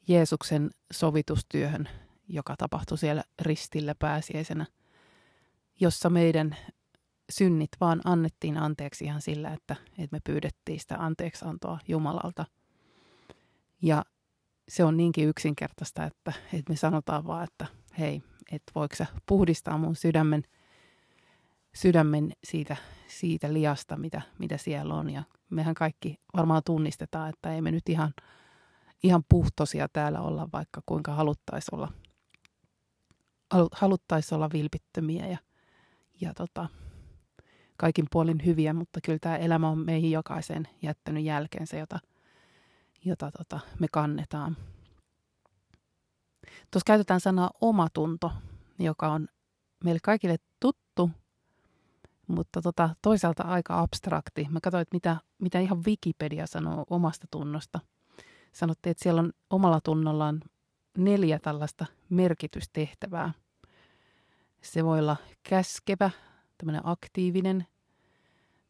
Jeesuksen 0.08 0.70
sovitustyöhön, 0.92 1.88
joka 2.28 2.54
tapahtui 2.58 2.98
siellä 2.98 3.24
ristillä 3.42 3.94
pääsiäisenä, 3.98 4.66
jossa 5.80 6.10
meidän 6.10 6.56
synnit 7.30 7.70
vaan 7.80 8.00
annettiin 8.04 8.56
anteeksi 8.56 9.04
ihan 9.04 9.22
sillä, 9.22 9.52
että, 9.52 9.76
että 9.90 10.16
me 10.16 10.20
pyydettiin 10.24 10.80
sitä 10.80 10.96
anteeksiantoa 10.98 11.78
Jumalalta. 11.88 12.44
Ja 13.82 14.04
se 14.68 14.84
on 14.84 14.96
niinkin 14.96 15.28
yksinkertaista, 15.28 16.04
että, 16.04 16.32
että 16.52 16.72
me 16.72 16.76
sanotaan 16.76 17.26
vaan, 17.26 17.44
että 17.44 17.66
hei, 17.98 18.22
että 18.52 18.72
voiko 18.74 18.96
sä 18.96 19.06
puhdistaa 19.26 19.78
mun 19.78 19.96
sydämen, 19.96 20.42
sydämen 21.74 22.32
siitä, 22.44 22.76
siitä 23.06 23.52
liasta, 23.52 23.96
mitä, 23.96 24.22
mitä 24.38 24.56
siellä 24.56 24.94
on. 24.94 25.10
Ja 25.10 25.22
mehän 25.50 25.74
kaikki 25.74 26.20
varmaan 26.36 26.62
tunnistetaan, 26.64 27.28
että 27.28 27.54
ei 27.54 27.62
me 27.62 27.70
nyt 27.70 27.88
ihan, 27.88 28.14
ihan 29.02 29.22
puhtosia 29.28 29.88
täällä 29.92 30.20
olla, 30.20 30.48
vaikka 30.52 30.82
kuinka 30.86 31.12
haluttaisiin 31.14 31.74
olla, 31.74 31.92
haluttaisi 33.72 34.34
olla 34.34 34.50
vilpittömiä 34.52 35.26
ja, 35.26 35.38
ja 36.20 36.34
tota, 36.34 36.68
kaikin 37.76 38.06
puolin 38.10 38.44
hyviä, 38.44 38.72
mutta 38.72 39.00
kyllä 39.04 39.18
tämä 39.18 39.36
elämä 39.36 39.68
on 39.68 39.78
meihin 39.78 40.10
jokaisen 40.10 40.68
jättänyt 40.82 41.24
jälkeensä, 41.24 41.76
jota, 41.76 41.98
jota 43.04 43.30
tota, 43.30 43.60
me 43.78 43.86
kannetaan. 43.92 44.56
Tuossa 46.70 46.84
käytetään 46.86 47.20
sanaa 47.20 47.50
omatunto, 47.60 48.32
joka 48.78 49.08
on 49.08 49.28
meille 49.84 50.00
kaikille 50.02 50.36
tuttu, 50.60 51.10
mutta 52.26 52.62
tota, 52.62 52.90
toisaalta 53.02 53.42
aika 53.42 53.80
abstrakti. 53.80 54.46
Mä 54.50 54.60
katsoin, 54.60 54.82
että 54.82 54.96
mitä, 54.96 55.16
mitä 55.38 55.60
ihan 55.60 55.84
Wikipedia 55.84 56.46
sanoo 56.46 56.84
omasta 56.90 57.26
tunnosta. 57.30 57.80
Sanottiin, 58.52 58.90
että 58.90 59.02
siellä 59.02 59.20
on 59.20 59.32
omalla 59.50 59.80
tunnollaan 59.80 60.40
neljä 60.98 61.38
tällaista 61.38 61.86
merkitystehtävää. 62.08 63.32
Se 64.62 64.84
voi 64.84 64.98
olla 64.98 65.16
käskevä, 65.42 66.10
tämmöinen 66.58 66.82
aktiivinen, 66.84 67.66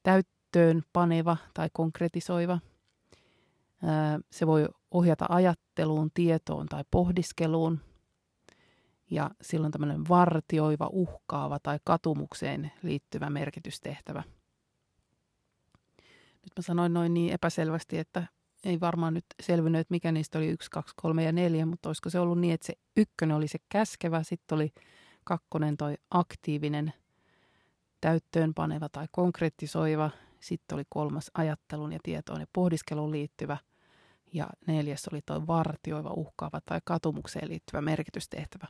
täyttöön 0.02 0.82
paneva 0.92 1.36
tai 1.54 1.68
konkretisoiva. 1.72 2.58
Se 4.30 4.46
voi 4.46 4.68
ohjata 4.90 5.26
ajatteluun, 5.28 6.10
tietoon 6.14 6.66
tai 6.66 6.84
pohdiskeluun. 6.90 7.80
Ja 9.10 9.30
silloin 9.42 9.72
tämmöinen 9.72 10.08
vartioiva, 10.08 10.88
uhkaava 10.92 11.58
tai 11.58 11.78
katumukseen 11.84 12.72
liittyvä 12.82 13.30
merkitystehtävä. 13.30 14.22
Nyt 16.42 16.52
mä 16.56 16.62
sanoin 16.62 16.94
noin 16.94 17.14
niin 17.14 17.32
epäselvästi, 17.32 17.98
että 17.98 18.26
ei 18.64 18.80
varmaan 18.80 19.14
nyt 19.14 19.24
selvinnyt, 19.42 19.80
että 19.80 19.94
mikä 19.94 20.12
niistä 20.12 20.38
oli 20.38 20.48
yksi, 20.48 20.70
kaksi, 20.70 20.94
kolme 21.02 21.24
ja 21.24 21.32
neljä, 21.32 21.66
mutta 21.66 21.88
olisiko 21.88 22.10
se 22.10 22.20
ollut 22.20 22.38
niin, 22.38 22.54
että 22.54 22.66
se 22.66 22.74
ykkönen 22.96 23.36
oli 23.36 23.48
se 23.48 23.58
käskevä, 23.68 24.22
sitten 24.22 24.56
oli 24.56 24.72
kakkonen 25.24 25.76
toi 25.76 25.94
aktiivinen– 26.10 26.92
täyttöön 28.00 28.54
paneva 28.54 28.88
tai 28.88 29.06
konkretisoiva. 29.10 30.10
Sitten 30.40 30.76
oli 30.76 30.84
kolmas 30.88 31.30
ajattelun 31.34 31.92
ja 31.92 31.98
tietoon 32.02 32.40
ja 32.40 32.46
pohdiskeluun 32.52 33.10
liittyvä. 33.10 33.56
Ja 34.32 34.48
neljäs 34.66 35.08
oli 35.12 35.20
tuo 35.26 35.46
vartioiva, 35.46 36.10
uhkaava 36.10 36.60
tai 36.60 36.80
katumukseen 36.84 37.48
liittyvä 37.48 37.80
merkitystehtävä. 37.80 38.66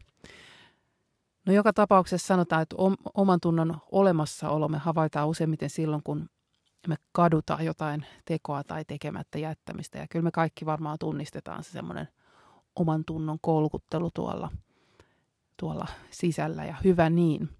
No 1.47 1.53
joka 1.53 1.73
tapauksessa 1.73 2.27
sanotaan, 2.27 2.63
että 2.63 2.77
oman 3.15 3.41
tunnon 3.41 3.77
olemassaolo 3.93 4.69
me 4.69 4.79
havaitaan 4.79 5.29
useimmiten 5.29 5.71
silloin, 5.71 6.03
kun 6.03 6.29
me 6.89 6.97
kadutaan 7.13 7.65
jotain 7.65 8.07
tekoa 8.25 8.65
tai 8.65 8.85
tekemättä 8.85 9.39
jättämistä. 9.39 9.99
Ja 9.99 10.07
kyllä 10.11 10.23
me 10.23 10.31
kaikki 10.31 10.67
varmaan 10.67 10.99
tunnistetaan 10.99 11.65
se 11.65 11.71
semmoinen 11.71 12.09
oman 12.77 13.05
tunnon 13.05 13.39
kolkuttelu 13.41 14.11
tuolla, 14.11 14.51
tuolla 15.57 15.87
sisällä 16.11 16.65
ja 16.65 16.77
hyvä 16.85 17.11
niin. 17.11 17.58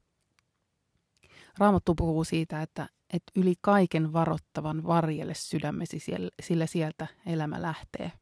Raamattu 1.59 1.95
puhuu 1.95 2.25
siitä, 2.25 2.63
että, 2.63 2.89
että 3.13 3.33
yli 3.37 3.55
kaiken 3.61 4.13
varottavan 4.13 4.87
varjelle 4.87 5.35
sydämesi, 5.35 5.99
sillä 6.43 6.67
sieltä 6.67 7.07
elämä 7.27 7.63
lähtee. 7.63 8.13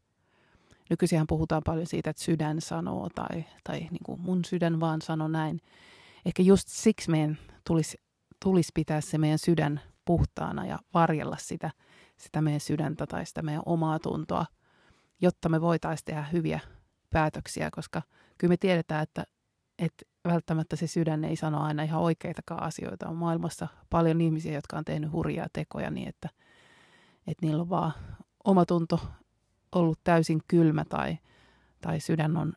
Nykyisin 0.90 1.26
puhutaan 1.26 1.62
paljon 1.64 1.87
siitä, 1.87 2.11
että 2.11 2.23
sydän 2.23 2.61
sanoo 2.61 3.09
tai, 3.14 3.45
tai 3.64 3.78
niin 3.78 4.05
kuin 4.05 4.21
mun 4.21 4.45
sydän 4.45 4.81
vaan 4.81 5.02
sanoo 5.02 5.28
näin. 5.28 5.61
Ehkä 6.26 6.43
just 6.43 6.69
siksi 6.69 7.11
meidän 7.11 7.38
tulisi, 7.66 7.99
tulisi 8.45 8.71
pitää 8.75 9.00
se 9.00 9.19
meidän 9.19 9.38
sydän 9.38 9.81
puhtaana 10.05 10.66
ja 10.66 10.78
varjella 10.95 11.37
sitä, 11.40 11.71
sitä 12.16 12.40
meidän 12.40 12.61
sydäntä 12.61 13.07
tai 13.07 13.26
sitä 13.26 13.43
meidän 13.43 13.62
omaa 13.66 13.99
tuntoa, 13.99 14.47
jotta 15.21 15.49
me 15.49 15.61
voitaisiin 15.61 16.05
tehdä 16.05 16.23
hyviä 16.23 16.61
päätöksiä, 17.11 17.71
koska 17.71 18.02
kyllä 18.38 18.52
me 18.52 18.57
tiedetään, 18.57 19.02
että, 19.02 19.25
että 19.78 20.07
välttämättä 20.26 20.76
se 20.76 20.87
sydän 20.87 21.25
ei 21.25 21.37
sano 21.37 21.61
aina 21.61 21.83
ihan 21.83 22.00
oikeitakaan 22.00 22.62
asioita. 22.62 23.09
On 23.09 23.16
maailmassa 23.16 23.68
paljon 23.90 24.21
ihmisiä, 24.21 24.52
jotka 24.52 24.78
on 24.78 24.85
tehnyt 24.85 25.12
hurjaa 25.12 25.47
tekoja 25.52 25.90
niin, 25.90 26.09
että, 26.09 26.28
että 27.26 27.47
niillä 27.47 27.62
on 27.62 27.68
vaan 27.68 27.92
omatunto 28.45 29.00
ollut 29.73 29.99
täysin 30.04 30.40
kylmä 30.49 30.85
tai, 30.85 31.18
tai 31.80 32.00
sydän 32.00 32.37
on 32.37 32.52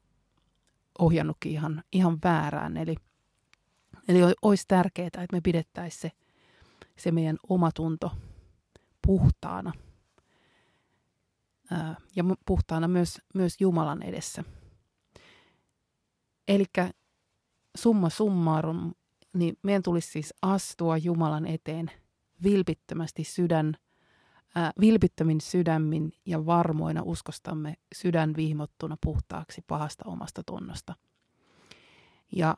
ohjannutkin 0.99 1.51
ihan, 1.51 1.83
ihan 1.91 2.17
väärään. 2.23 2.77
Eli, 2.77 2.95
eli 4.07 4.19
olisi 4.41 4.63
tärkeää, 4.67 5.07
että 5.07 5.27
me 5.31 5.41
pidettäisiin 5.41 6.01
se, 6.01 6.11
se 6.97 7.11
meidän 7.11 7.37
omatunto 7.49 8.11
puhtaana. 9.07 9.73
Ja 12.15 12.23
puhtaana 12.45 12.87
myös, 12.87 13.21
myös 13.33 13.61
Jumalan 13.61 14.03
edessä. 14.03 14.43
Eli 16.47 16.65
summa 17.81 18.09
summarum, 18.09 18.93
niin 19.33 19.57
meidän 19.63 19.83
tulisi 19.83 20.11
siis 20.11 20.33
astua 20.41 20.97
Jumalan 20.97 21.45
eteen 21.45 21.91
vilpittömästi 22.43 23.23
sydän, 23.23 23.77
ää, 24.55 24.71
vilpittömin 24.79 25.41
sydämin 25.41 26.11
ja 26.25 26.45
varmoina 26.45 27.01
uskostamme 27.03 27.73
sydän 27.95 28.35
vihmottuna 28.35 28.97
puhtaaksi 29.01 29.61
pahasta 29.67 30.03
omasta 30.07 30.41
tunnosta. 30.45 30.95
Ja 32.35 32.57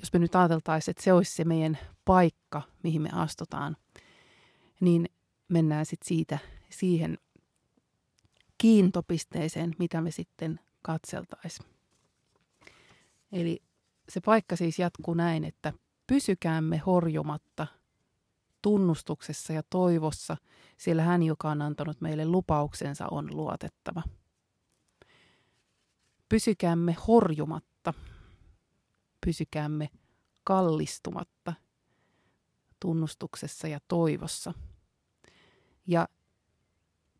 jos 0.00 0.12
me 0.12 0.18
nyt 0.18 0.34
ajateltaisiin, 0.34 0.92
että 0.92 1.02
se 1.02 1.12
olisi 1.12 1.34
se 1.34 1.44
meidän 1.44 1.78
paikka, 2.04 2.62
mihin 2.82 3.02
me 3.02 3.10
astutaan, 3.12 3.76
niin 4.80 5.08
mennään 5.48 5.86
sitten 5.86 6.08
siitä 6.08 6.38
siihen 6.70 7.18
kiintopisteeseen, 8.58 9.74
mitä 9.78 10.00
me 10.00 10.10
sitten 10.10 10.60
katseltaisiin. 10.82 11.68
Eli 13.32 13.62
se 14.10 14.20
paikka 14.20 14.56
siis 14.56 14.78
jatkuu 14.78 15.14
näin, 15.14 15.44
että 15.44 15.72
pysykäämme 16.06 16.78
horjumatta 16.78 17.66
tunnustuksessa 18.62 19.52
ja 19.52 19.62
toivossa, 19.70 20.36
sillä 20.76 21.02
hän, 21.02 21.22
joka 21.22 21.50
on 21.50 21.62
antanut 21.62 22.00
meille 22.00 22.24
lupauksensa, 22.26 23.06
on 23.10 23.36
luotettava. 23.36 24.02
Pysykäämme 26.28 26.96
horjumatta, 27.08 27.94
pysykäämme 29.26 29.88
kallistumatta 30.44 31.52
tunnustuksessa 32.80 33.68
ja 33.68 33.78
toivossa. 33.88 34.54
Ja 35.86 36.08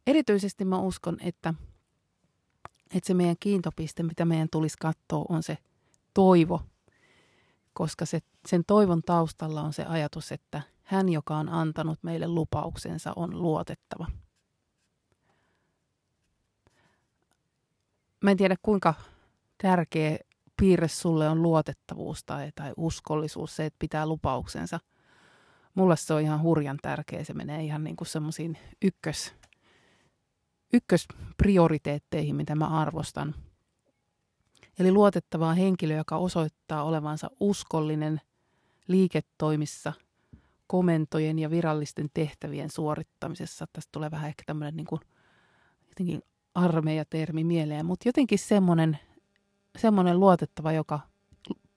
erityisesti 0.07 0.65
mä 0.65 0.79
uskon, 0.79 1.17
että, 1.21 1.55
että 2.95 3.07
se 3.07 3.15
meidän 3.15 3.37
kiintopiste, 3.41 4.03
mitä 4.03 4.25
meidän 4.25 4.49
tulisi 4.53 4.77
katsoa, 4.81 5.27
on 5.29 5.43
se 5.43 5.59
toivo 6.15 6.70
koska 7.73 8.07
se, 8.07 8.19
sen 8.47 8.63
toivon 8.67 9.03
taustalla 9.03 9.63
on 9.63 9.73
se 9.73 9.85
ajatus, 9.85 10.33
että 10.33 10.63
hän, 10.83 11.09
joka 11.09 11.37
on 11.37 11.49
antanut 11.49 11.99
meille 12.03 12.29
lupauksensa, 12.29 13.13
on 13.17 13.43
luotettava. 13.43 14.07
Mä 18.21 18.31
en 18.31 18.37
tiedä, 18.37 18.57
kuinka 18.63 18.95
tärkeä 19.63 20.19
piirre 20.61 20.89
sulle 20.89 21.29
on 21.29 21.43
luotettavuus 21.43 22.25
tai, 22.25 22.53
tai 22.55 22.73
uskollisuus, 22.77 23.57
se, 23.57 23.67
että 23.67 23.77
pitää 23.79 24.07
lupauksensa. 24.07 24.81
Mulle 25.75 25.97
se 25.97 26.15
on 26.15 26.21
ihan 26.21 26.43
hurjan 26.43 26.79
tärkeä. 26.83 27.25
Se 27.25 27.35
menee 27.35 27.63
ihan 27.63 27.85
niin 27.85 27.97
kuin 27.97 28.09
semmoisiin 28.09 28.59
ykkös, 28.83 29.35
ykkösprioriteetteihin, 30.73 32.37
mitä 32.37 32.55
mä 32.55 32.67
arvostan– 32.67 33.35
Eli 34.79 34.93
luotettavaa 34.93 35.55
henkilö, 35.55 35.95
joka 35.95 36.17
osoittaa 36.17 36.85
olevansa 36.85 37.31
uskollinen 37.41 38.21
liiketoimissa, 38.89 39.93
komentojen 40.67 41.39
ja 41.39 41.51
virallisten 41.51 42.09
tehtävien 42.15 42.71
suorittamisessa. 42.71 43.67
Tästä 43.73 43.89
tulee 43.93 44.11
vähän 44.11 44.29
ehkä 44.29 44.43
tämmöinen 44.47 44.77
niin 44.77 44.87
kuin, 44.87 45.01
jotenkin 45.89 46.23
armeijatermi 46.55 47.45
mieleen, 47.45 47.87
mutta 47.87 48.09
jotenkin 48.09 48.39
semmoinen, 48.39 48.99
semmoinen 49.79 50.21
luotettava, 50.21 50.73
joka 50.73 51.01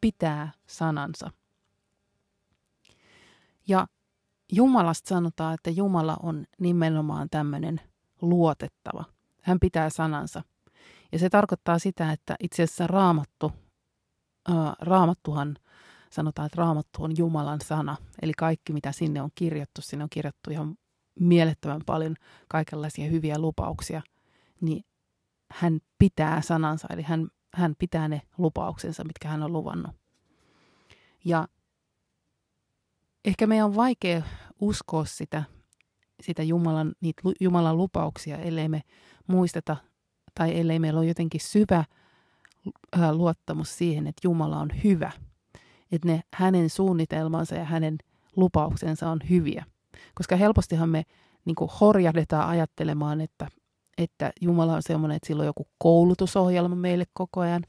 pitää 0.02 0.52
sanansa. 0.68 1.32
Ja 3.68 3.88
Jumalasta 4.52 5.10
sanotaan, 5.10 5.54
että 5.54 5.70
Jumala 5.70 6.18
on 6.24 6.46
nimenomaan 6.60 7.30
tämmöinen 7.30 7.82
luotettava. 8.22 9.04
Hän 9.42 9.60
pitää 9.60 9.90
sanansa. 9.90 10.44
Ja 11.14 11.20
se 11.20 11.30
tarkoittaa 11.30 11.80
sitä, 11.80 12.12
että 12.12 12.36
itse 12.40 12.64
asiassa 12.64 12.88
raamattu, 12.88 13.52
ää, 14.48 14.74
raamattuhan 14.80 15.56
sanotaan, 16.10 16.46
että 16.46 16.62
raamattu 16.62 17.04
on 17.04 17.18
Jumalan 17.18 17.60
sana. 17.62 17.98
Eli 18.22 18.32
kaikki, 18.38 18.74
mitä 18.74 18.92
sinne 18.92 19.22
on 19.22 19.30
kirjattu, 19.36 19.82
sinne 19.82 20.04
on 20.04 20.10
kirjattu 20.10 20.52
ihan 20.52 20.76
mielettömän 21.20 21.82
paljon 21.86 22.16
kaikenlaisia 22.48 23.10
hyviä 23.10 23.40
lupauksia, 23.40 24.02
niin 24.62 24.86
hän 25.52 25.80
pitää 26.00 26.42
sanansa, 26.42 26.88
eli 26.94 27.02
hän, 27.02 27.28
hän 27.54 27.76
pitää 27.80 28.08
ne 28.08 28.22
lupauksensa, 28.38 29.04
mitkä 29.04 29.28
hän 29.28 29.44
on 29.44 29.54
luvannut. 29.54 29.96
Ja 31.26 31.48
ehkä 33.26 33.48
meidän 33.48 33.66
on 33.66 33.76
vaikea 33.76 34.22
uskoa 34.62 35.06
sitä, 35.06 35.44
sitä 36.22 36.44
Jumalan, 36.44 36.94
niitä 37.02 37.22
Jumalan 37.40 37.78
lupauksia, 37.78 38.38
ellei 38.38 38.70
me 38.70 38.82
muisteta 39.28 39.78
tai 40.36 40.60
ellei 40.60 40.80
meillä 40.80 41.00
ole 41.00 41.08
jotenkin 41.08 41.42
syvä 41.42 41.84
luottamus 43.12 43.78
siihen, 43.78 44.08
että 44.08 44.22
Jumala 44.24 44.60
on 44.60 44.70
hyvä. 44.84 45.12
Että 45.92 46.08
ne 46.08 46.24
hänen 46.34 46.70
suunnitelmansa 46.70 47.56
ja 47.56 47.66
hänen 47.66 47.98
lupauksensa 48.36 49.10
on 49.10 49.20
hyviä. 49.30 49.66
Koska 50.16 50.36
helpostihan 50.36 50.90
me 50.90 51.04
niin 51.46 51.70
horjahdetaan 51.82 52.50
ajattelemaan, 52.50 53.22
että, 53.22 53.48
että 53.98 54.32
Jumala 54.42 54.76
on 54.76 54.82
semmoinen, 54.84 55.16
että 55.16 55.28
sillä 55.28 55.42
on 55.42 55.48
joku 55.48 55.68
koulutusohjelma 55.78 56.76
meille 56.76 57.06
koko 57.14 57.40
ajan. 57.40 57.64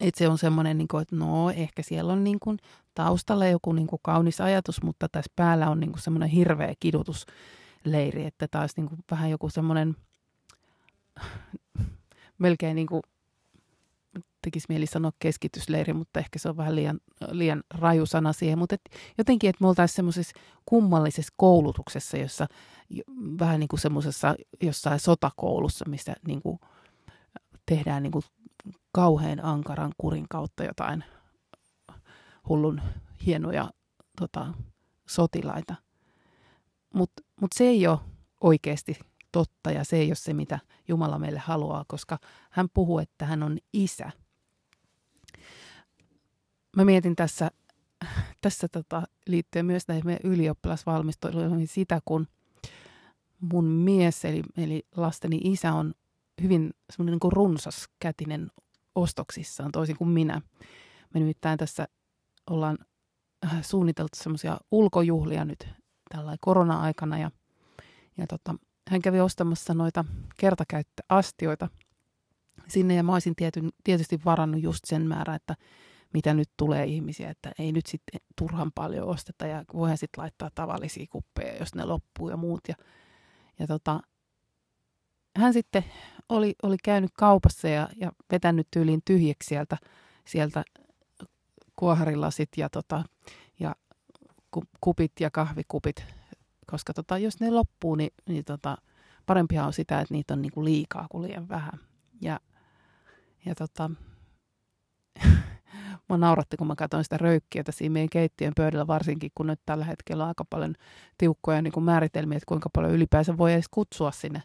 Että 0.00 0.18
se 0.18 0.28
on 0.28 0.38
semmoinen, 0.38 0.78
niin 0.78 0.88
kuin, 0.88 1.02
että 1.02 1.16
no 1.16 1.50
ehkä 1.50 1.82
siellä 1.82 2.12
on 2.12 2.24
niin 2.24 2.40
kuin, 2.40 2.58
taustalla 2.94 3.46
joku 3.46 3.72
niin 3.72 3.86
kuin, 3.86 4.00
kaunis 4.02 4.40
ajatus, 4.40 4.82
mutta 4.82 5.08
tässä 5.08 5.32
päällä 5.36 5.70
on 5.70 5.80
niin 5.80 5.92
kuin, 5.92 6.02
semmoinen 6.02 6.28
hirveä 6.28 6.74
kidutusleiri, 6.80 8.24
että 8.24 8.48
taas 8.50 8.76
niin 8.76 8.88
kuin, 8.88 9.00
vähän 9.10 9.30
joku 9.30 9.50
semmoinen 9.50 9.96
melkein 12.38 12.74
niin 12.74 12.86
kuin, 12.86 13.02
tekisi 14.42 14.66
mieli 14.68 14.86
sanoa 14.86 15.12
keskitysleiri, 15.18 15.92
mutta 15.92 16.20
ehkä 16.20 16.38
se 16.38 16.48
on 16.48 16.56
vähän 16.56 16.74
liian, 16.76 17.00
liian 17.30 17.62
raju 17.74 18.06
sana 18.06 18.32
siihen. 18.32 18.58
Mutta 18.58 18.74
et 18.74 18.90
jotenkin, 19.18 19.50
että 19.50 19.64
me 19.64 19.68
oltaisiin 19.68 19.96
semmoisessa 19.96 20.40
kummallisessa 20.66 21.34
koulutuksessa, 21.36 22.16
jossa 22.16 22.46
vähän 23.38 23.60
niin 23.60 23.68
kuin 23.68 23.80
semmoisessa 23.80 24.34
jossain 24.62 25.00
sotakoulussa, 25.00 25.84
missä 25.88 26.14
niin 26.26 26.42
kuin 26.42 26.58
tehdään 27.66 28.02
niin 28.02 28.12
kuin 28.12 28.24
kauhean 28.92 29.44
ankaran 29.44 29.92
kurin 29.98 30.26
kautta 30.28 30.64
jotain 30.64 31.04
hullun 32.48 32.82
hienoja 33.26 33.70
tota, 34.20 34.46
sotilaita. 35.08 35.74
Mutta 36.94 37.22
mut 37.40 37.50
se 37.54 37.64
ei 37.64 37.86
ole 37.86 37.98
oikeasti 38.40 38.98
totta 39.32 39.70
ja 39.70 39.84
se 39.84 39.96
ei 39.96 40.08
ole 40.08 40.14
se, 40.14 40.32
mitä 40.32 40.58
Jumala 40.88 41.18
meille 41.18 41.38
haluaa, 41.38 41.84
koska 41.88 42.18
hän 42.50 42.68
puhuu, 42.74 42.98
että 42.98 43.26
hän 43.26 43.42
on 43.42 43.58
isä– 43.72 44.10
mä 46.76 46.84
mietin 46.84 47.16
tässä, 47.16 47.50
tässä 48.40 48.68
tota, 48.68 49.02
liittyen 49.26 49.66
myös 49.66 49.88
näihin 49.88 50.06
meidän 50.06 50.32
ylioppilasvalmisteluihin 50.32 51.68
sitä, 51.68 52.00
kun 52.04 52.26
mun 53.40 53.64
mies, 53.64 54.24
eli, 54.24 54.42
eli 54.56 54.86
lasteni 54.96 55.40
isä 55.44 55.72
on 55.72 55.94
hyvin 56.42 56.70
semmoinen 56.90 57.12
niin 57.12 57.20
kuin 57.20 57.32
runsaskätinen 57.32 58.50
ostoksissaan, 58.94 59.72
toisin 59.72 59.96
kuin 59.96 60.10
minä. 60.10 60.42
Me 61.14 61.20
nimittäin 61.20 61.58
tässä 61.58 61.88
ollaan 62.50 62.78
äh, 63.44 63.62
suunniteltu 63.62 64.16
semmoisia 64.16 64.58
ulkojuhlia 64.70 65.44
nyt 65.44 65.68
tällä 66.10 66.36
korona-aikana 66.40 67.18
ja, 67.18 67.30
ja 68.18 68.26
tota, 68.26 68.54
hän 68.90 69.02
kävi 69.02 69.20
ostamassa 69.20 69.74
noita 69.74 70.04
kertakäyttöastioita 70.40 71.68
sinne 72.68 72.94
ja 72.94 73.02
mä 73.02 73.12
olisin 73.12 73.34
tietysti 73.84 74.20
varannut 74.24 74.62
just 74.62 74.84
sen 74.84 75.06
määrän, 75.06 75.36
että 75.36 75.54
mitä 76.14 76.34
nyt 76.34 76.48
tulee 76.56 76.84
ihmisiä, 76.84 77.30
että 77.30 77.52
ei 77.58 77.72
nyt 77.72 77.86
sitten 77.86 78.20
turhan 78.38 78.72
paljon 78.74 79.08
osteta 79.08 79.46
ja 79.46 79.64
voihan 79.74 79.98
sitten 79.98 80.22
laittaa 80.22 80.50
tavallisia 80.54 81.06
kuppeja, 81.10 81.56
jos 81.56 81.74
ne 81.74 81.84
loppuu 81.84 82.30
ja 82.30 82.36
muut. 82.36 82.60
Ja, 82.68 82.74
ja 83.58 83.66
tota, 83.66 84.00
hän 85.36 85.52
sitten 85.52 85.84
oli, 86.28 86.54
oli 86.62 86.76
käynyt 86.84 87.10
kaupassa 87.14 87.68
ja, 87.68 87.88
ja 87.96 88.12
vetänyt 88.32 88.68
tyyliin 88.70 89.00
tyhjäksi 89.04 89.48
sieltä, 89.48 89.76
sieltä 90.26 90.64
kuoharilasit 91.76 92.48
ja, 92.56 92.68
tota, 92.68 93.04
ja 93.60 93.74
kupit 94.80 95.12
ja 95.20 95.30
kahvikupit, 95.30 96.15
koska 96.70 96.94
tota, 96.94 97.18
jos 97.18 97.40
ne 97.40 97.50
loppuu, 97.50 97.94
niin, 97.94 98.10
niin 98.28 98.44
tota, 98.44 98.76
parempia 99.26 99.66
on 99.66 99.72
sitä, 99.72 100.00
että 100.00 100.14
niitä 100.14 100.34
on 100.34 100.42
niinku 100.42 100.64
liikaa 100.64 101.06
kuin 101.10 101.22
liian 101.22 101.48
vähän. 101.48 101.80
Ja, 102.20 102.40
ja 103.46 103.54
tota, 103.54 103.90
Mä 106.08 106.16
nauratti, 106.16 106.56
kun 106.56 106.66
mä 106.66 106.74
katsoin 106.76 107.04
sitä 107.04 107.16
röykkiä 107.18 107.62
siinä 107.70 107.92
meidän 107.92 108.08
keittiön 108.08 108.52
pöydällä, 108.56 108.86
varsinkin 108.86 109.30
kun 109.34 109.46
nyt 109.46 109.60
tällä 109.66 109.84
hetkellä 109.84 110.24
on 110.24 110.28
aika 110.28 110.44
paljon 110.50 110.74
tiukkoja 111.18 111.62
niin 111.62 111.82
määritelmiä, 111.82 112.36
että 112.36 112.48
kuinka 112.48 112.70
paljon 112.72 112.92
ylipäänsä 112.92 113.38
voi 113.38 113.52
edes 113.52 113.68
kutsua 113.70 114.10
sinne, 114.10 114.42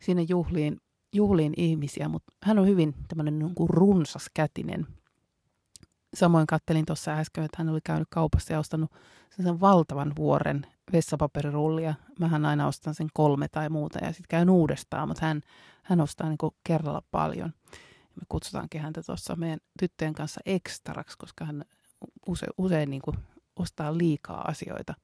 sinne 0.00 0.22
juhliin, 0.28 0.80
juhliin 1.14 1.52
ihmisiä, 1.56 2.08
mutta 2.08 2.32
hän 2.42 2.58
on 2.58 2.66
hyvin 2.66 2.94
tämmöinen 3.08 3.38
niin 3.38 3.54
kuin 3.54 3.70
runsas 3.70 4.26
kätinen. 4.34 4.86
Samoin 6.14 6.46
kattelin 6.46 6.86
tuossa 6.86 7.12
äsken, 7.12 7.44
että 7.44 7.56
hän 7.58 7.68
oli 7.68 7.80
käynyt 7.84 8.08
kaupassa 8.10 8.52
ja 8.52 8.58
ostanut 8.58 8.92
sen 9.30 9.60
valtavan 9.60 10.12
vuoren 10.16 10.66
vessapaperirullia. 10.92 11.94
Mähän 12.20 12.46
aina 12.46 12.66
ostan 12.66 12.94
sen 12.94 13.08
kolme 13.14 13.48
tai 13.48 13.68
muuta 13.68 13.98
ja 13.98 14.12
sitten 14.12 14.28
käyn 14.28 14.50
uudestaan, 14.50 15.08
mutta 15.08 15.26
hän, 15.26 15.40
hän 15.82 16.00
ostaa 16.00 16.28
niin 16.28 16.38
kuin 16.38 16.54
kerralla 16.64 17.02
paljon 17.10 17.52
me 18.16 18.22
kutsutaankin 18.28 18.80
häntä 18.80 19.02
tuossa 19.02 19.36
meidän 19.36 19.58
tyttöjen 19.78 20.14
kanssa 20.14 20.40
ekstraksi, 20.46 21.18
koska 21.18 21.44
hän 21.44 21.64
use, 22.28 22.46
usein 22.58 22.90
niin 22.90 23.02
kuin 23.02 23.16
ostaa 23.56 23.98
liikaa 23.98 24.48
asioita. 24.48 24.94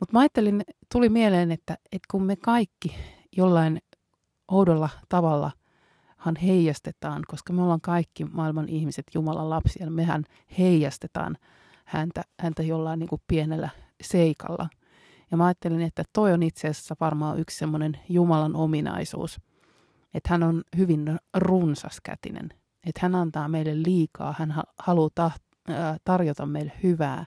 Mutta 0.00 0.12
mä 0.12 0.20
ajattelin, 0.20 0.62
tuli 0.92 1.08
mieleen, 1.08 1.52
että, 1.52 1.78
että 1.92 2.06
kun 2.10 2.22
me 2.22 2.36
kaikki 2.36 2.96
jollain 3.36 3.82
oudolla 4.48 4.88
tavalla 5.08 5.50
hän 6.16 6.36
heijastetaan, 6.36 7.22
koska 7.28 7.52
me 7.52 7.62
ollaan 7.62 7.80
kaikki 7.80 8.24
maailman 8.24 8.68
ihmiset 8.68 9.06
Jumalan 9.14 9.50
lapsia, 9.50 9.90
mehän 9.90 10.24
heijastetaan 10.58 11.36
häntä, 11.84 12.22
häntä 12.40 12.62
jollain 12.62 12.98
niin 12.98 13.08
kuin 13.08 13.22
pienellä 13.28 13.68
seikalla. 14.02 14.68
Ja 15.30 15.36
mä 15.36 15.46
ajattelin, 15.46 15.80
että 15.80 16.04
toi 16.12 16.32
on 16.32 16.42
itse 16.42 16.68
asiassa 16.68 16.96
varmaan 17.00 17.38
yksi 17.38 17.58
semmoinen 17.58 17.98
Jumalan 18.08 18.56
ominaisuus– 18.56 19.40
että 20.16 20.28
hän 20.30 20.42
on 20.42 20.62
hyvin 20.76 21.18
runsaskätinen, 21.36 22.48
että 22.86 23.00
hän 23.02 23.14
antaa 23.14 23.48
meille 23.48 23.82
liikaa, 23.82 24.34
hän 24.38 24.62
haluaa 24.78 25.10
ta- 25.14 25.30
tarjota 26.04 26.46
meille 26.46 26.72
hyvää 26.82 27.24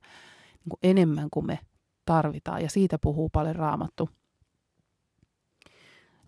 niin 0.51 0.69
kuin 0.69 0.79
enemmän 0.83 1.27
kuin 1.31 1.45
me 1.45 1.59
tarvitaan, 2.05 2.61
ja 2.61 2.69
siitä 2.69 2.97
puhuu 3.01 3.29
paljon 3.29 3.55
raamattu. 3.55 4.09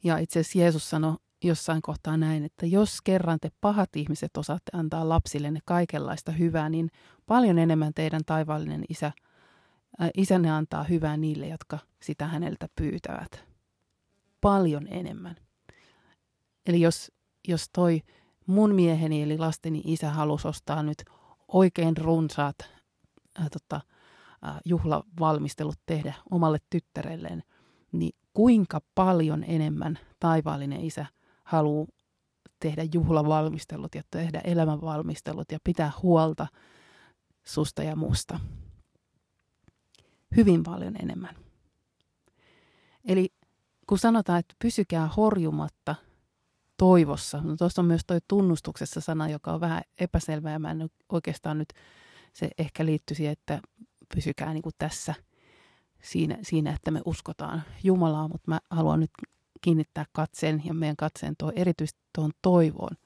Ja 0.03 0.17
itse 0.17 0.39
asiassa 0.39 0.59
Jeesus 0.59 0.89
sanoi 0.89 1.15
jossain 1.43 1.81
kohtaa 1.81 2.17
näin, 2.17 2.43
että 2.43 2.65
jos 2.65 3.01
kerran 3.01 3.39
te 3.41 3.49
pahat 3.61 3.95
ihmiset 3.95 4.37
osaatte 4.37 4.71
antaa 4.73 5.09
lapsillenne 5.09 5.59
kaikenlaista 5.65 6.31
hyvää, 6.31 6.69
niin 6.69 6.89
paljon 7.25 7.57
enemmän 7.57 7.93
teidän 7.93 8.21
taivaallinen 8.25 8.83
isä, 8.89 9.07
äh, 9.07 9.13
isänne 10.17 10.51
antaa 10.51 10.83
hyvää 10.83 11.17
niille, 11.17 11.47
jotka 11.47 11.79
sitä 12.03 12.27
häneltä 12.27 12.67
pyytävät. 12.75 13.45
Paljon 14.41 14.87
enemmän. 14.87 15.35
Eli 16.65 16.81
jos, 16.81 17.11
jos 17.47 17.69
toi 17.73 18.01
mun 18.47 18.75
mieheni 18.75 19.23
eli 19.23 19.37
lasteni 19.37 19.81
isä 19.85 20.09
halusi 20.09 20.47
ostaa 20.47 20.83
nyt 20.83 21.03
oikein 21.47 21.97
runsaat 21.97 22.55
äh, 23.39 23.49
tota, 23.51 23.81
äh, 24.47 24.59
juhlavalmistelut 24.65 25.79
tehdä 25.85 26.13
omalle 26.31 26.57
tyttärelleen, 26.69 27.43
niin 27.91 28.15
kuinka 28.33 28.81
paljon 28.95 29.43
enemmän 29.43 29.99
taivaallinen 30.19 30.81
isä 30.81 31.05
haluaa 31.43 31.87
tehdä 32.59 32.83
juhlavalmistelut 32.93 33.95
ja 33.95 34.01
tehdä 34.11 34.41
elämänvalmistelut 34.43 35.51
ja 35.51 35.59
pitää 35.63 35.91
huolta 36.01 36.47
susta 37.43 37.83
ja 37.83 37.95
musta. 37.95 38.39
Hyvin 40.35 40.63
paljon 40.63 40.95
enemmän. 41.01 41.35
Eli 43.05 43.33
kun 43.87 43.99
sanotaan, 43.99 44.39
että 44.39 44.55
pysykää 44.59 45.07
horjumatta– 45.07 45.95
toivossa. 46.81 47.41
No 47.43 47.55
tuossa 47.57 47.81
on 47.81 47.85
myös 47.85 48.01
toi 48.07 48.19
tunnustuksessa 48.27 49.01
sana, 49.01 49.29
joka 49.29 49.53
on 49.53 49.61
vähän 49.61 49.81
epäselvä 49.99 50.51
ja 50.51 50.59
mä 50.59 50.71
en 50.71 50.89
oikeastaan 51.09 51.57
nyt, 51.57 51.69
se 52.33 52.49
ehkä 52.57 52.85
liittyy 52.85 53.15
siihen, 53.15 53.31
että 53.31 53.61
pysykää 54.15 54.53
niin 54.53 54.61
kuin 54.61 54.73
tässä 54.77 55.13
siinä, 56.03 56.37
siinä, 56.41 56.73
että 56.73 56.91
me 56.91 57.01
uskotaan 57.05 57.63
Jumalaa, 57.83 58.27
mutta 58.27 58.51
mä 58.51 58.59
haluan 58.69 58.99
nyt 58.99 59.11
kiinnittää 59.61 60.05
katseen 60.13 60.61
ja 60.65 60.73
meidän 60.73 60.95
katseen 60.95 61.35
tuo 61.37 61.51
erityisesti 61.55 61.99
tuon 62.15 62.31
toivoon. 62.41 62.97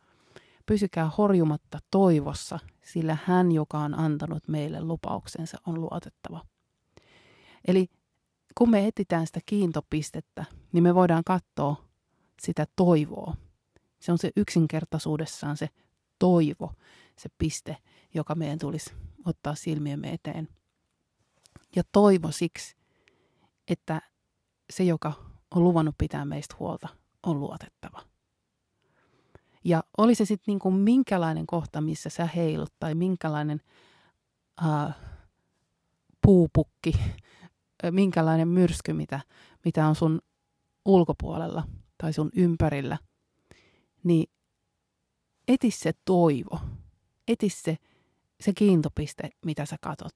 Pysykää 0.65 1.09
horjumatta 1.17 1.79
toivossa, 1.91 2.59
sillä 2.83 3.17
hän, 3.25 3.51
joka 3.51 3.79
on 3.79 3.99
antanut 3.99 4.47
meille 4.47 4.81
lupauksensa, 4.81 5.57
on 5.67 5.81
luotettava. 5.81 6.45
Eli 7.67 7.87
kun 8.57 8.69
me 8.69 8.87
etsitään 8.87 9.27
sitä 9.27 9.39
kiintopistettä, 9.45 10.45
niin 10.71 10.83
me 10.83 10.95
voidaan 10.95 11.23
katsoa 11.23 11.85
sitä 12.41 12.65
toivoa. 12.75 13.35
Se 13.99 14.11
on 14.11 14.17
se 14.17 14.31
yksinkertaisuudessaan 14.35 15.57
se 15.57 15.69
toivo, 16.19 16.73
se 17.17 17.29
piste, 17.37 17.77
joka 18.13 18.35
meidän 18.35 18.59
tulisi 18.59 18.93
ottaa 19.25 19.55
silmiemme 19.55 20.13
eteen. 20.13 20.47
Ja 21.75 21.83
toivo 21.91 22.31
siksi, 22.31 22.75
että 23.67 24.01
se, 24.69 24.83
joka 24.83 25.13
on 25.55 25.63
luvannut 25.63 25.95
pitää 25.97 26.25
meistä 26.25 26.55
huolta, 26.59 26.87
on 27.23 27.39
luotettava. 27.39 28.01
Ja 29.63 29.83
oli 29.97 30.15
se 30.15 30.25
sitten 30.25 30.51
niinku 30.51 30.71
minkälainen 30.71 31.47
kohta, 31.47 31.81
missä 31.81 32.09
sä 32.09 32.29
heilut, 32.35 32.73
tai 32.79 32.95
minkälainen 32.95 33.61
äh, 34.65 34.95
puupukki, 36.21 36.99
minkälainen 37.91 38.47
myrsky, 38.47 38.93
mitä, 38.93 39.19
mitä 39.65 39.87
on 39.87 39.95
sun 39.95 40.21
ulkopuolella 40.85 41.63
tai 41.97 42.13
sun 42.13 42.29
ympärillä, 42.35 42.97
niin 44.03 44.27
eti 45.47 45.71
se 45.71 45.91
toivo, 46.05 46.59
eti 47.27 47.49
se, 47.49 47.77
se 48.41 48.53
kiintopiste, 48.53 49.29
mitä 49.45 49.65
sä 49.65 49.75
katot. 49.81 50.13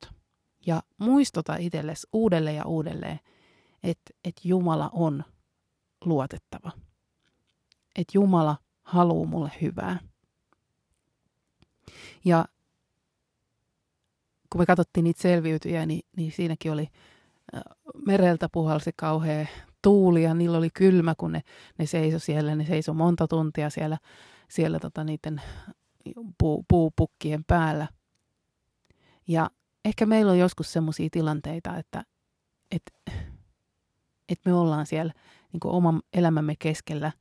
Ja 0.65 0.83
muistuta 0.97 1.55
itsellesi 1.55 2.07
uudelleen 2.13 2.55
ja 2.55 2.65
uudelleen, 2.65 3.19
että 3.83 4.13
et 4.23 4.35
Jumala 4.43 4.89
on 4.93 5.23
luotettava. 6.05 6.71
Että 7.95 8.11
Jumala 8.13 8.57
haluaa 8.83 9.27
mulle 9.27 9.51
hyvää. 9.61 9.99
Ja 12.25 12.45
kun 14.49 14.61
me 14.61 14.65
katsottiin 14.65 15.03
niitä 15.03 15.21
selviytyjä, 15.21 15.85
niin, 15.85 16.01
niin 16.15 16.31
siinäkin 16.31 16.71
oli 16.71 16.87
mereltä 18.05 18.49
puhalsi 18.51 18.91
kauhea 18.95 19.47
tuuli 19.81 20.23
ja 20.23 20.33
niillä 20.33 20.57
oli 20.57 20.69
kylmä, 20.69 21.15
kun 21.17 21.31
ne, 21.31 21.41
ne 21.77 21.85
seisoi 21.85 22.19
siellä. 22.19 22.55
Ne 22.55 22.65
seisoi 22.65 22.95
monta 22.95 23.27
tuntia 23.27 23.69
siellä, 23.69 23.97
siellä 24.47 24.79
tota 24.79 25.03
niiden 25.03 25.41
puu, 26.37 26.65
puupukkien 26.67 27.43
päällä. 27.43 27.87
Ja 29.27 29.49
ehkä 29.85 30.05
meillä 30.05 30.31
on 30.31 30.39
joskus 30.39 30.73
sellaisia 30.73 31.09
tilanteita, 31.11 31.77
että, 31.77 32.03
että, 32.71 32.91
että 34.29 34.49
me 34.49 34.53
ollaan 34.53 34.85
siellä 34.85 35.13
niin 35.53 35.59
kuin 35.59 35.71
oman 35.71 36.01
elämämme 36.13 36.55
keskellä 36.59 37.11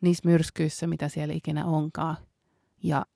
niissä 0.00 0.28
myrskyissä, 0.28 0.86
mitä 0.86 1.08
siellä 1.08 1.34
ikinä 1.34 1.66
onkaan. 1.66 2.16
Ja 2.82 3.06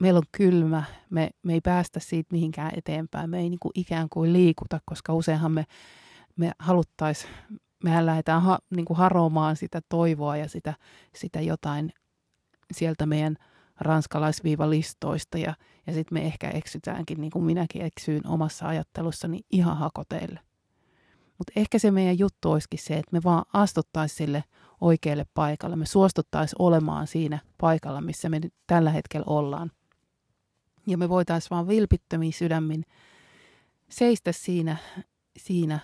meillä 0.00 0.18
on 0.18 0.24
kylmä, 0.32 0.82
me, 1.10 1.30
me 1.42 1.52
ei 1.52 1.60
päästä 1.60 2.00
siitä 2.00 2.28
mihinkään 2.32 2.72
eteenpäin, 2.76 3.30
me 3.30 3.38
ei 3.38 3.50
niin 3.50 3.60
kuin 3.60 3.72
ikään 3.74 4.08
kuin 4.08 4.32
liikuta, 4.32 4.80
koska 4.84 5.14
useinhan 5.14 5.52
me, 5.52 5.64
me 6.36 6.52
haluttaisiin, 6.58 7.32
mehän 7.84 8.06
lähdetään 8.06 8.42
ha, 8.42 8.58
niin 8.70 8.84
kuin 8.84 8.96
haromaan 8.96 9.56
sitä 9.56 9.80
toivoa 9.88 10.36
ja 10.36 10.48
sitä, 10.48 10.74
sitä 11.14 11.40
jotain 11.40 11.92
sieltä 12.72 13.06
meidän 13.06 13.36
ranskalaisviivalistoista 13.80 15.38
ja, 15.38 15.54
ja 15.86 15.92
sitten 15.92 16.18
me 16.18 16.26
ehkä 16.26 16.50
eksytäänkin, 16.50 17.20
niin 17.20 17.30
kuin 17.30 17.44
minäkin 17.44 17.82
eksyin 17.82 18.26
omassa 18.26 18.68
ajattelussani 18.68 19.40
ihan 19.50 19.76
hakoteille. 19.76 20.40
Mutta 21.38 21.52
ehkä 21.56 21.78
se 21.78 21.90
meidän 21.90 22.18
juttu 22.18 22.50
olisikin 22.50 22.78
se, 22.78 22.94
että 22.94 23.12
me 23.12 23.20
vaan 23.24 23.44
astuttaisiin 23.52 24.16
sille 24.16 24.44
oikealle 24.80 25.26
paikalle. 25.34 25.76
Me 25.76 25.86
suostuttaisiin 25.86 26.62
olemaan 26.62 27.06
siinä 27.06 27.38
paikalla, 27.60 28.00
missä 28.00 28.28
me 28.28 28.40
nyt 28.40 28.54
tällä 28.66 28.90
hetkellä 28.90 29.24
ollaan. 29.26 29.70
Ja 30.90 30.98
me 30.98 31.08
voitaisiin 31.08 31.50
vaan 31.50 31.68
vilpittömiä 31.68 32.32
sydämin 32.32 32.84
seistä 33.88 34.32
siinä, 34.32 34.76
siinä 35.38 35.78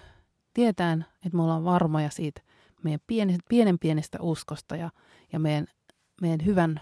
tietään, 0.55 1.07
että 1.27 1.37
me 1.37 1.43
ollaan 1.43 1.65
varmoja 1.65 2.11
siitä 2.11 2.43
meidän 2.83 3.01
pienen, 3.07 3.39
pienen 3.49 3.79
pienestä 3.79 4.19
uskosta 4.21 4.77
ja, 4.77 4.91
ja 5.33 5.39
meidän, 5.39 5.67
meidän 6.21 6.47
hyvän 6.47 6.81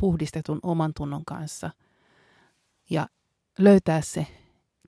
puhdistetun 0.00 0.60
oman 0.62 0.92
tunnon 0.96 1.24
kanssa. 1.24 1.70
Ja 2.90 3.08
löytää 3.58 4.00
se 4.00 4.26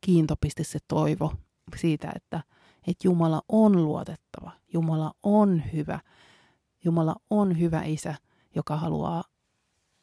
kiintopiste, 0.01 0.65
se 0.65 0.79
toivo 0.89 1.33
siitä, 1.77 2.13
että, 2.17 2.43
että 2.87 3.09
Jumala 3.09 3.43
on 3.49 3.85
luotettava, 3.85 4.53
Jumala 4.73 5.13
on 5.23 5.63
hyvä, 5.73 6.01
Jumala 6.85 7.17
on 7.31 7.61
hyvä 7.61 7.83
isä, 7.83 8.15
joka 8.55 8.77
haluaa 8.77 9.25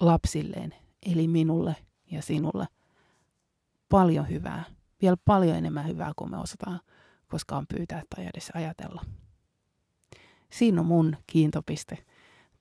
lapsilleen, 0.01 0.75
eli 1.05 1.27
minulle 1.27 1.75
ja 2.11 2.21
sinulle 2.21 2.67
paljon 3.89 4.29
hyvää, 4.29 4.63
vielä 5.01 5.17
paljon 5.25 5.57
enemmän 5.57 5.87
hyvää 5.87 6.11
kuin 6.15 6.31
me 6.31 6.37
osataan 6.37 6.79
koskaan 7.27 7.65
pyytää 7.67 8.03
tai 8.15 8.25
edes 8.25 8.51
ajatella. 8.53 9.05
Siinä 10.51 10.81
on 10.81 10.87
mun 10.87 11.17
kiintopiste 11.27 12.05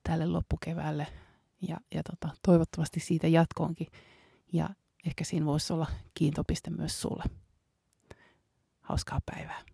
tälle 0.02 0.26
loppukeväälle 0.26 1.06
ja, 1.68 1.80
ja 1.94 2.02
tota, 2.02 2.36
toivottavasti 2.42 3.00
siitä 3.00 3.28
jatkoonkin. 3.28 3.86
Ja 4.52 4.70
ehkä 5.06 5.24
siinä 5.24 5.46
voisi 5.46 5.72
olla 5.72 5.86
kiintopiste 6.14 6.70
myös 6.70 7.00
sulle. 7.00 7.24
Hauskaa 8.80 9.20
päivää. 9.26 9.73